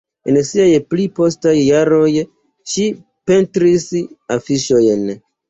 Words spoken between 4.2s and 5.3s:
afiŝojn.